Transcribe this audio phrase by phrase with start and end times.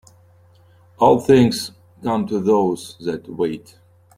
[0.97, 3.77] All things come to those that wait.